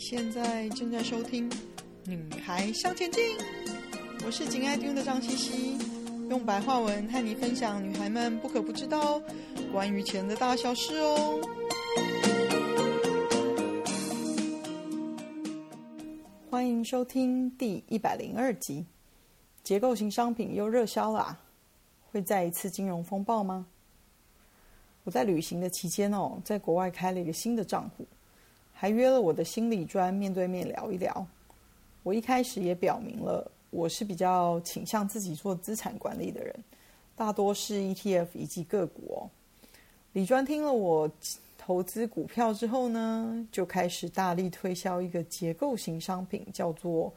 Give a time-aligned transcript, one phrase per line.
[0.00, 1.48] 现在正在收听
[2.06, 3.22] 《女孩向前进》，
[4.24, 5.78] 我是紧爱听的张茜茜，
[6.30, 9.20] 用白话文和你分享女孩们不可不知道
[9.70, 11.38] 关于钱的大小事哦。
[16.48, 18.86] 欢迎收听第一百零二集，
[19.62, 21.38] 结构型商品又热销啦，
[22.10, 23.66] 会再一次金融风暴吗？
[25.04, 28.06] 我在旅行的期间哦，在国外开了一个新的账户。
[28.80, 31.26] 还约了我的心理专面对面聊一聊。
[32.02, 36.64] 我一开始也表明了，我是比较倾向自己做资产管理的人，
[37.14, 39.28] 大多是 ETF 以及个股哦。
[40.14, 41.10] 李专听了我
[41.58, 47.12] 投资股票之后呢，就开始大力推销一个结构型商品，叫做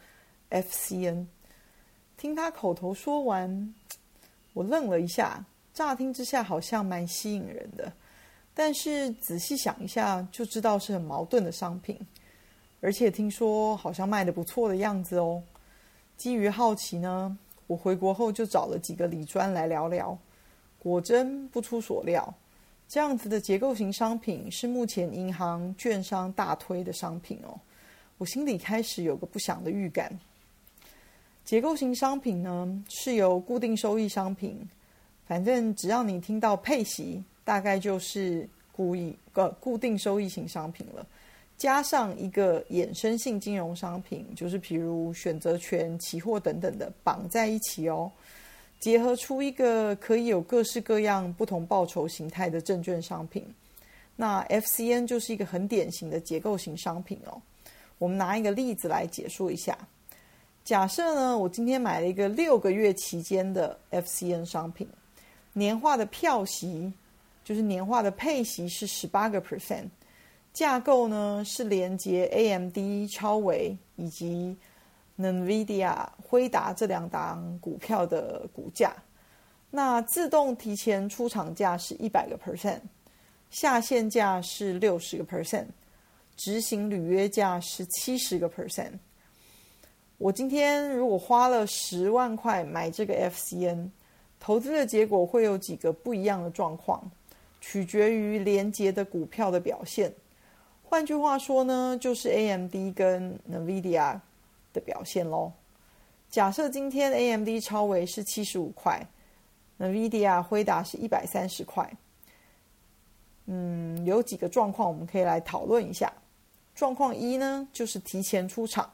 [0.49, 1.25] FCN。
[2.17, 3.73] 听他口头说完，
[4.51, 5.41] 我愣了一下，
[5.73, 7.89] 乍听之下好像蛮吸引人的。
[8.55, 11.99] 但是仔细想一下，就知道是很矛盾的商品，
[12.81, 15.41] 而且听说好像卖得不错的样子哦。
[16.17, 20.15] 基于好奇呢，我回国后就找了几个理专来聊聊。
[20.77, 22.31] 果真不出所料，
[22.87, 27.59] 这样子的结构型商品是目前银行、券商大推的商品哦。
[28.19, 30.19] 我心里开始有个不祥的预感。
[31.43, 34.69] 结构型商品呢，是由固定收益商品，
[35.25, 37.23] 反正只要你听到配息。
[37.43, 41.05] 大概就是固益个固定收益型商品了，
[41.57, 48.11] 加上一个衍生性金融商品，就是譬如选择权、期货等等的绑在一起哦，
[48.79, 53.45] 结合出一个可以有各式各样不同报酬形态的证券商品。
[54.15, 57.41] 那 FCN 就是一个很典型的结构型商品哦。
[57.97, 59.77] 我们拿一个例子来解说一下。
[60.63, 64.87] 假设呢，我今天买了一个六个月期间的 FCN 商品，
[65.53, 66.91] 年化的票息。
[67.43, 69.89] 就是年化的配息是十八个 percent，
[70.53, 72.77] 架构呢是连接 AMD、
[73.11, 74.55] 超微以及
[75.19, 78.95] NVIDIA、辉达这两档股票的股价。
[79.69, 82.79] 那自动提前出厂价是一百个 percent，
[83.49, 85.65] 下限价是六十个 percent，
[86.35, 88.91] 执行履约价是七十个 percent。
[90.19, 93.89] 我今天如果花了十万块买这个 FCN，
[94.39, 97.11] 投资的结果会有几个不一样的状况。
[97.65, 100.13] 取决于连接的股票的表现，
[100.83, 104.19] 换句话说呢，就是 AMD 跟 NVIDIA
[104.73, 105.53] 的表现喽。
[106.29, 109.07] 假设今天 AMD 超微是七十五块
[109.79, 111.89] ，NVIDIA 辉达是一百三十块。
[113.45, 116.11] 嗯，有几个状况我们可以来讨论一下。
[116.75, 118.91] 状况一呢，就是提前出场。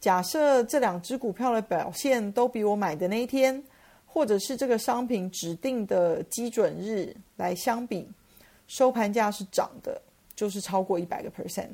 [0.00, 3.62] 假设这两只股票的表现都比我买的那一天。
[4.14, 8.08] 或者是这个商品指定的基准日来相比，
[8.68, 10.00] 收盘价是涨的，
[10.36, 11.70] 就是超过一百个 percent，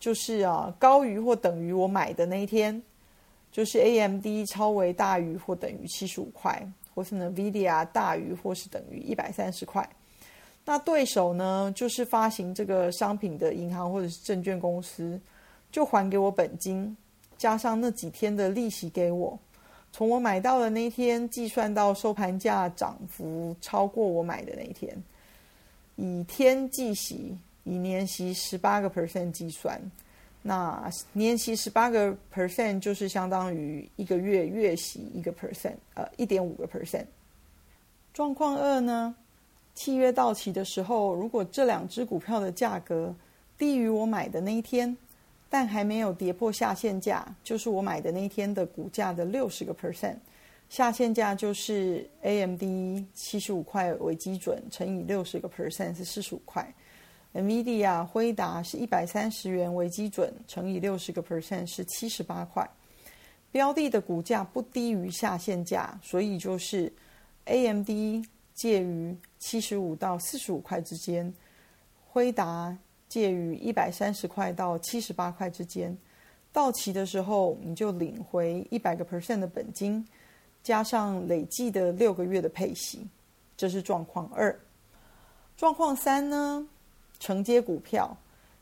[0.00, 2.82] 就是啊高于或等于我买的那一天，
[3.52, 6.60] 就是 AMD 超为大于或等于七十五块，
[6.92, 9.88] 或是 NVIDIA 大于或是等于一百三十块。
[10.64, 15.20] 那对手呢，就是发行这个商品的银行或者是证券公司，
[15.70, 16.96] 就还给我本金，
[17.38, 19.38] 加上那几天的利息给我。
[19.96, 24.94] 从我买到的那一天计算到收盘价涨幅超过我买的那一天，
[25.94, 27.34] 以天计息，
[27.64, 29.80] 以年息十八个 percent 计算，
[30.42, 37.06] 那年息十八个 percent 就是相当于一个月月息一个 percent，呃，一点五个 percent。
[38.12, 39.14] 状况二呢，
[39.74, 43.14] 契约到期的时候，如果这两只股票的价格
[43.56, 44.94] 低于我买的那一天。
[45.48, 50.16] 但还没有跌破下限价，就是我买的那天的股价的六十个 percent，
[50.68, 52.62] 下限价就是 AMD
[53.14, 56.74] 七十五块为基准乘以六十个 percent 是四十五块
[57.32, 62.68] ，NVIDIA 辉达是一百三十元为基准乘以六十个 percent 是七十八块，
[63.52, 66.92] 标的的股价不低于下限价，所以就是
[67.44, 67.88] AMD
[68.52, 71.32] 介于七十五到四十五块之间，
[72.08, 72.76] 辉达。
[73.08, 75.96] 介于一百三十块到七十八块之间，
[76.52, 80.04] 到期的时候你就领回一百个 percent 的本金，
[80.62, 83.06] 加上累计的六个月的配息，
[83.56, 84.58] 这是状况二。
[85.56, 86.66] 状况三呢，
[87.20, 88.14] 承接股票，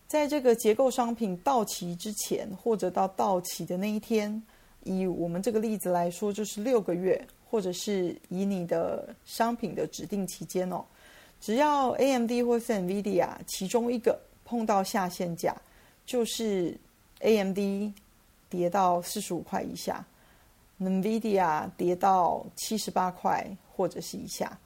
[0.06, 4.43] 在这个结构商品到期之前，或者到到期的那一天，
[4.82, 10.85] 以我们这个例子来说，就是六个月，或者是以你的商品的指定期间哦，
[11.40, 14.20] 只要 AMD 或是 NVIDIA 其中一个。
[14.44, 15.55] 碰到下限价，
[16.05, 16.76] 就是
[17.20, 17.58] AMD
[18.49, 20.05] 跌到四十五块以下
[20.81, 23.44] ，NVIDIA 跌到七十八块
[23.75, 24.58] 或者是以下，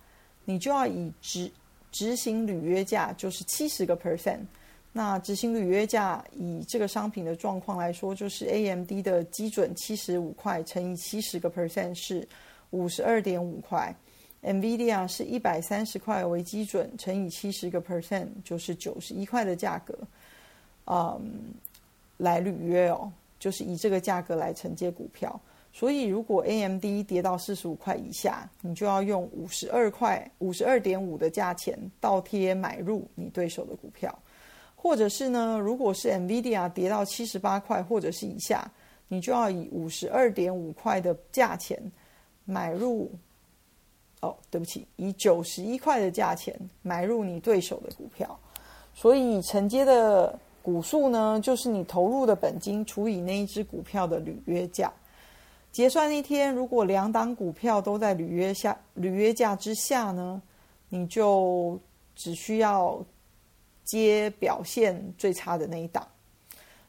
[0.45, 1.51] 你就要以执
[1.93, 4.41] 执行履约价，就是七十个 percent
[4.93, 12.27] 那执行履约价以这个商品的状况来说，就是 AMD 的基准七十五块乘以七十个 percent 是
[12.71, 13.95] 五十二点五块。
[14.43, 19.99] ，NVIDIA 是一百三十块为基准乘以七十个 percent 就是九十一块的价格，
[20.87, 21.53] 嗯，
[22.17, 25.41] 来履约哦，就是以这个价格来承接股票。
[25.71, 34.17] 所以如果 AMD 跌到四十五块以下，你就要用五十二块五十二点五的价钱倒贴买入你对手的股票。
[34.75, 38.69] 或者是呢，如果是 NVIDIA 跌到七十八块或者是以下，
[39.09, 41.81] 你就要以五十二点五块的价钱
[42.45, 43.11] 买入。
[44.21, 48.39] 哦，对不起，以九十一块的价钱买入你对手的股票。
[48.95, 54.93] 所以承接的股数呢，就是你投入的本金除以那一只股票的履约价。
[55.71, 60.43] 结算那天，如果两档股票都在履约下履约价之下呢，
[60.89, 61.79] 你就
[62.15, 63.05] 只需要。
[63.91, 66.07] 接表现最差的那一档。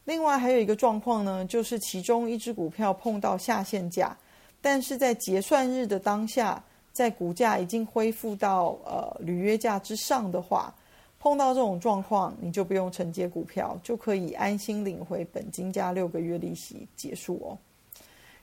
[0.04, 4.18] 另外还有一个状况呢，就是其中一只股票碰到下限价，
[4.60, 6.62] 但是在结算日的当下，
[7.00, 10.76] 在股价已经恢复到呃履约价之上的话，
[11.18, 17.58] 碰到这种状况，你就不用承接股票，就可以安心领回本金加六个月利息结束哦。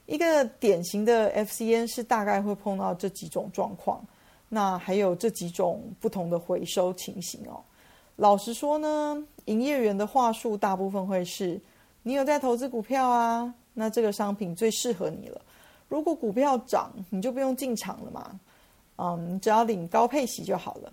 [0.07, 4.03] 一个典型的 FCN 是大概会碰到这几种状况，
[4.49, 7.61] 那还有这几种不同的回收情形哦。
[8.17, 11.61] 老实说呢，营业员的话术大部分会是：
[12.03, 15.43] 你有在投资股票啊，那这个商品最适合你了。
[15.89, 18.41] 如果股票涨，你就不用进场了嘛，
[18.97, 20.93] 嗯，你只要领高配息就好了。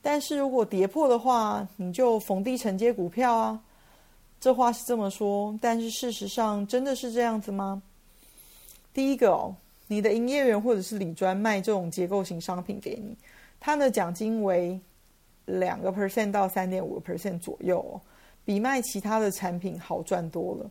[0.00, 3.60] 但是如果跌破的话，你就逢低承接股票啊。
[4.38, 7.82] 这话是这么说，但是事实上真的是这样子吗？
[8.92, 9.54] 第一个哦，
[9.86, 13.16] 你的营业员或者是理专卖这种结构型商品给你，
[13.60, 14.80] 他的奖金为。
[15.48, 18.02] 两个 percent 到三点五个 percent 左右哦，
[18.44, 20.68] 比卖其他的产品好赚多了。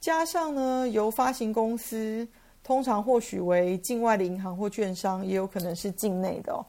[0.00, 2.26] 加上呢，由发行公司
[2.64, 6.64] 通常或许为境外的银行或券商，也有可能是境内的哦，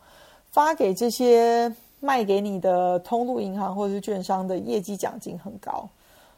[0.52, 5.88] 发给这些卖给你的通路银行或者是券商的业绩奖金很高，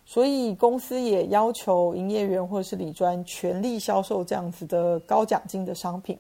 [0.06, 6.18] 所以公司也要求营业员或是理专全力销售这样子的高奖金的商品。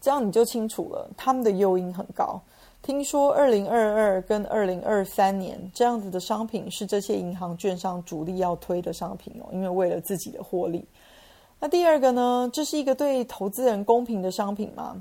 [0.00, 2.40] 这样你就清楚了，他们的诱因很高。
[2.80, 10.84] 听说二零二二跟二零二三年这样子的商品是这些银行券商主力要推的商品哦，因为为了自己的获利。
[11.62, 15.00] 那第二个呢，这是一个对投资人公平的商品吗？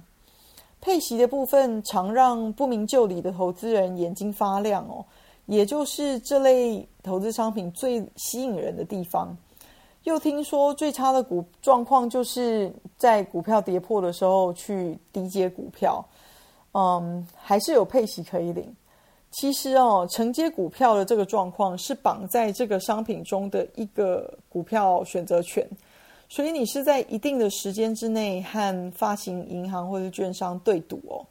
[0.79, 5.03] 配息的部分常让不明就里的投资人眼睛发亮哦，
[5.47, 9.35] 也就是这类投资商品最吸引人的地方。
[10.03, 16.05] 又听说最差的股状况就是在股票跌破的时候去低接股票。
[16.73, 18.71] 嗯，还是有配息可以领。
[19.31, 25.67] 其实哦，承接股票的这个状况是绑在这个商品中的一个股票选择权，
[26.31, 31.27] 所以你是在一定的时间之内和发行银行或者券商对赌哦。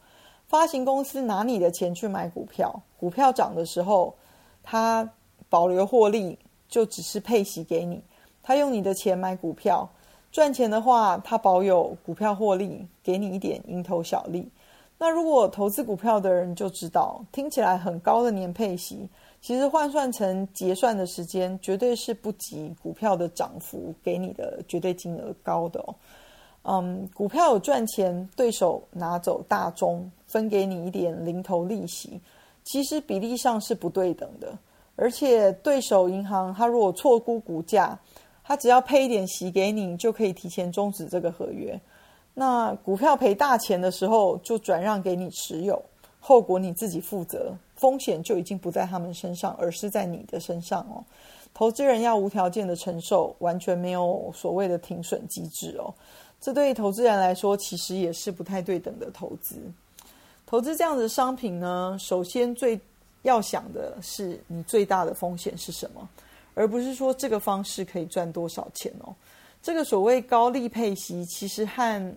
[0.46, 4.14] 发行公司拿你的钱去买股票，股票涨的时候，
[4.62, 5.10] 他
[5.48, 6.38] 保留获利，
[6.68, 7.98] 就只是配息给你。
[8.42, 9.88] 他用你的钱买股票，
[10.30, 14.46] 赚钱的话，他保有股票获利，给你一点蝇头小利。
[14.98, 19.08] 那如果投资股票的人就知道，听起来很高的年配息，
[19.40, 25.94] 其实换算成结算的时间，绝对是不及股票的涨幅给你的绝对金额高的哦。
[26.62, 32.20] 嗯，股票有赚钱，对手拿走大宗，分给你一点零头利息，
[32.64, 34.56] 其实比例上是不对等的。
[34.96, 37.98] 而且对手银行，他如果错估股价，
[38.44, 41.80] 他只要配一点息给你，就可以提前终止这个合约。
[42.34, 45.82] 那股票赔大钱的时候，就转让给你持有，
[46.20, 51.02] 后果你自己负责，风险就已经不在他们身上，而是在你的身上哦。
[51.52, 55.92] 投资人要无条件的承受，完全没有所谓的停损机制哦。
[56.40, 59.56] 这对于投资人来说，其实也是不太对等的投资。
[60.46, 62.78] 投资这样的商品呢，首先最
[63.22, 66.08] 要想的是你最大的风险是什么，
[66.54, 69.14] 而不是说这个方式可以赚多少钱哦。
[69.62, 72.14] 这个所谓高利配息，其实和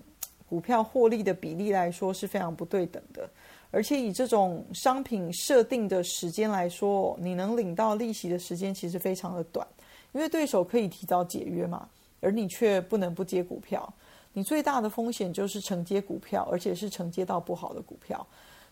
[0.48, 3.30] 股票获利的比例来说是非常不对等的，
[3.74, 9.68] 而且以这种商品设定的时间来说，你能领到利息的时间其实非常的短，
[10.12, 11.90] 因为对手可以提早解约嘛，
[12.22, 13.92] 而你却不能不接股票。
[14.32, 18.26] 你最大的风险就是承接股票，而且是承接到不好的股票，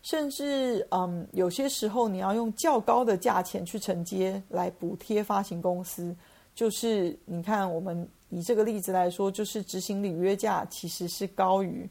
[0.03, 6.15] 甚至嗯，有些时候你要用较高的价钱去承接来补贴发行公司，
[6.53, 8.07] 就是你看我们。
[8.33, 11.85] 以这个例子来说，就是执行履约价其实是高于，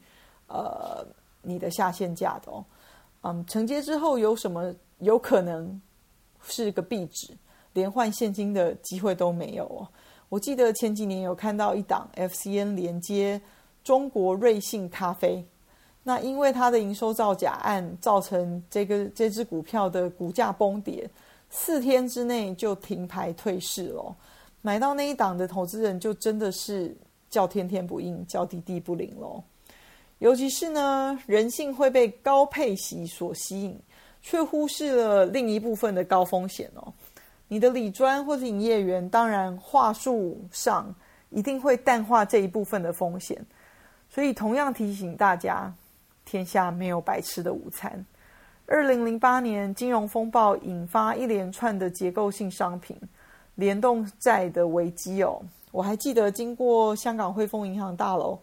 [0.46, 1.06] 呃，
[1.42, 2.64] 你的下限价的哦。
[3.22, 5.80] 嗯，承接之后有什么有可能
[6.42, 7.36] 是个壁纸，
[7.74, 9.88] 连换现金的机会都没有哦。
[10.28, 13.40] 我记得前几年有看到一档 FCN 连接
[13.82, 15.44] 中国瑞幸咖啡，
[16.02, 21.10] 那因为它的营收造假案，造成这个这只股票的股价崩跌，
[21.50, 24.16] 四天之内就停牌退市了。
[24.62, 26.96] 买到那一档的投资人就真的是
[27.28, 29.42] 叫天天不应，叫地地不灵喽。
[30.20, 33.80] 尤其是呢，人性会被高配息所吸引，
[34.20, 36.92] 却忽视了另一部分的高风险哦。
[37.48, 40.94] 你的理专或者营业员，当然话术上
[41.30, 43.44] 一定会淡化这一部分的风险，
[44.10, 45.72] 所以同样提醒大家，
[46.26, 48.04] 天下没有白吃的午餐。
[48.66, 52.94] 二零零八年金融风暴引发一连串的结构性商品
[53.54, 55.40] 联动债的危机哦，
[55.72, 58.38] 我还记得经过香港汇丰银行大楼，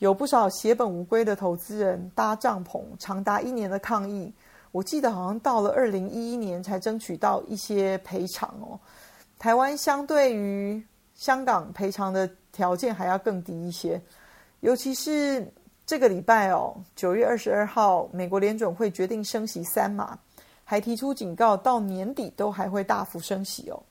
[0.00, 4.32] 有不少血本无归的投资人搭帐篷长达一年的抗议。
[4.72, 8.80] 我记得好像到了二零一一年才争取到一些赔偿哦。
[9.38, 10.82] 台湾相对于
[11.14, 14.00] 香港赔偿的条件还要更低一些，
[14.60, 15.46] 尤其是
[15.84, 20.18] 这个礼拜哦，九月二十二号，美国联准会决定升息三码，
[20.64, 23.82] 还提出警告，到年底都还会大幅升息哦。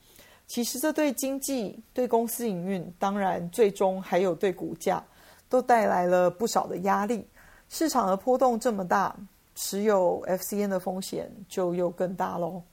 [0.48, 5.04] 其实这对经济、对公司营运，当然最终还有对股价，
[5.50, 7.28] 都带来了不少的压力。
[7.68, 9.14] 市场的波动这么大。
[9.62, 12.64] 持有 FCN 的风险就又更大喽。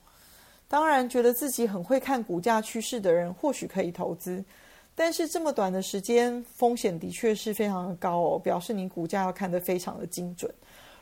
[0.68, 4.45] 当然，觉得自己很会看股价趋势的人或许可以投资，
[4.95, 8.38] 但是这么短的时间，风险的确是非常的高哦。
[8.38, 10.49] 表示你股价要看得非常的精准。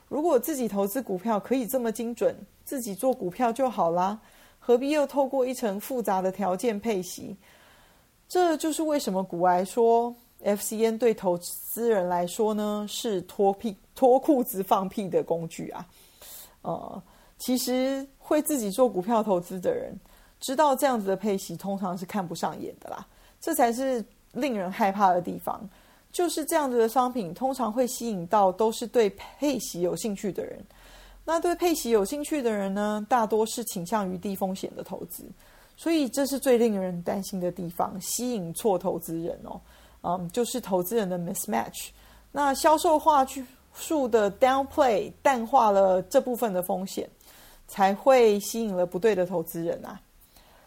[0.09, 4.19] 如果自己投资股票可以这么精准，自己做股票就好啦，
[4.59, 7.37] 何必又透过一层复杂的条件配息？
[8.26, 13.76] 这就是为什么股癌说 FCN 对投资人来说呢，是脱屁。
[13.96, 15.86] 脱裤子放屁的工具啊！
[16.62, 17.02] 呃，
[17.38, 19.96] 其实会自己做股票投资的人，
[20.40, 23.06] 知道这样子的配息通常是看不上眼的啦。
[23.40, 25.64] 这才是令人害怕的地方，
[26.10, 30.60] 就是这样子的商品通常会吸引到都是对配息有兴趣的人。
[31.24, 35.24] 那对配息有兴趣的人呢，大多是倾向于低风险的投资，
[35.76, 39.60] 所以这是最令人担心的地方，吸引错投资人哦。
[40.04, 41.88] 嗯，就是投资人的 mismatch。
[42.30, 44.06] 那销售话术。
[44.08, 47.11] 的 downplay 淡化了这部分的风险，
[47.66, 50.00] 才会吸引了不对的投资人啊。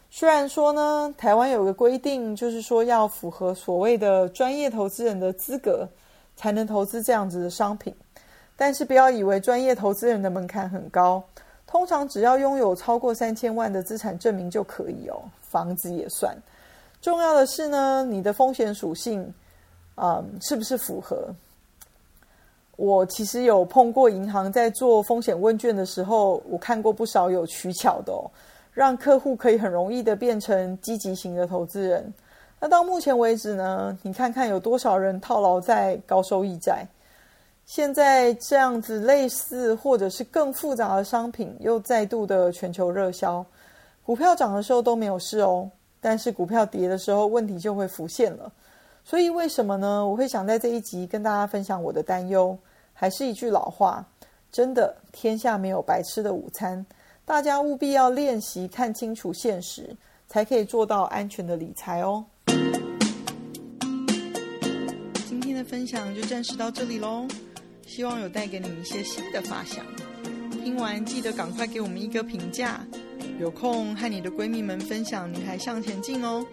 [0.10, 5.88] 虽然说呢，台湾有个规定，就是说要符合所谓的专业投资人的资格，
[6.36, 7.96] 才能投资这样子的商品。
[8.58, 11.24] 但是不要以为专业投资人的门槛很高，
[11.66, 16.36] 通常只要拥有超过三千万的资产证明就可以哦，房子也算。
[17.02, 19.34] 重要的是呢，你的风险属性，
[19.96, 21.28] 嗯，是不是符合？
[22.76, 28.30] 我其实有碰过银行在做风险问卷的时候，我看过不少有取巧的哦，
[28.72, 32.14] 让客户可以很容易的变成积极型的投资人。
[32.60, 36.86] 那到目前为止呢，你看看有多少人套牢在高收益债？
[37.66, 43.46] 现在这样子类似或者是更复杂的商品又再度的全球热销，
[44.06, 45.70] 股票涨的时候都没有事哦，
[46.10, 48.50] 但是股票跌的时候问题就会浮现了。
[49.04, 50.08] 所以为什么呢？
[50.08, 52.58] 我会想在这一集跟大家分享我的担忧。
[52.94, 54.08] 还是一句老话，
[54.50, 56.86] 真的，天下没有白吃的午餐，
[57.26, 59.94] 大家务必要练习看清楚现实，
[60.30, 62.24] 才可以做到安全的理财哦。
[65.26, 67.28] 今天的分享就暂时到这里喽，
[67.86, 69.86] 希望有带给你们一些新的发想。
[70.64, 72.80] 听完记得赶快给我们一个评价，
[73.40, 76.46] 有空和你的闺蜜们分享《女孩向前进》哦。